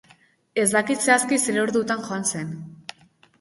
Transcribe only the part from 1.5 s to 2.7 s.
zer ordutan joan zen.